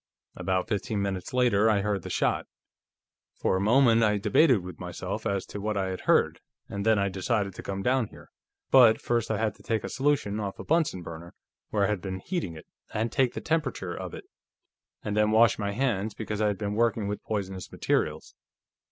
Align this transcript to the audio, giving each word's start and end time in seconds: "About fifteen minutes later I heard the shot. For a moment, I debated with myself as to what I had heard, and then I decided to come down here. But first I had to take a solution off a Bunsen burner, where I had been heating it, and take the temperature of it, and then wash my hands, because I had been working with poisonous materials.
"About 0.35 0.67
fifteen 0.67 0.99
minutes 0.99 1.31
later 1.31 1.69
I 1.69 1.81
heard 1.81 2.01
the 2.01 2.09
shot. 2.09 2.47
For 3.35 3.55
a 3.55 3.61
moment, 3.61 4.01
I 4.01 4.17
debated 4.17 4.63
with 4.63 4.79
myself 4.79 5.27
as 5.27 5.45
to 5.45 5.61
what 5.61 5.77
I 5.77 5.89
had 5.89 6.01
heard, 6.01 6.39
and 6.67 6.83
then 6.83 6.97
I 6.97 7.07
decided 7.07 7.53
to 7.53 7.61
come 7.61 7.83
down 7.83 8.07
here. 8.07 8.31
But 8.71 8.99
first 8.99 9.29
I 9.29 9.37
had 9.37 9.53
to 9.57 9.61
take 9.61 9.83
a 9.83 9.89
solution 9.89 10.39
off 10.39 10.57
a 10.57 10.63
Bunsen 10.63 11.03
burner, 11.03 11.35
where 11.69 11.83
I 11.83 11.87
had 11.89 12.01
been 12.01 12.17
heating 12.19 12.55
it, 12.55 12.65
and 12.91 13.11
take 13.11 13.35
the 13.35 13.41
temperature 13.41 13.93
of 13.95 14.15
it, 14.15 14.23
and 15.03 15.15
then 15.15 15.29
wash 15.29 15.59
my 15.59 15.71
hands, 15.71 16.15
because 16.15 16.41
I 16.41 16.47
had 16.47 16.57
been 16.57 16.73
working 16.73 17.07
with 17.07 17.21
poisonous 17.23 17.71
materials. 17.71 18.33